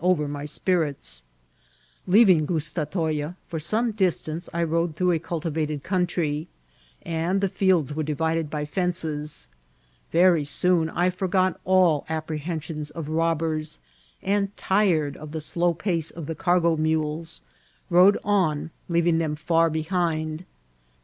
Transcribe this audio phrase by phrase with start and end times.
[0.03, 1.21] 187 over my spirits.
[2.07, 5.19] Leaving Gustatoya, for some distance I rode tlucough a
[5.51, 6.47] onltivated oomntry,
[7.03, 9.49] and the fields were divided by fences.
[10.11, 13.77] Very soon I forgot all apprehen^ sions of robbersy
[14.23, 17.41] and, tired of the slow pace of tfie car* go muleS)
[17.91, 20.45] rode on, leaving them £ur behind.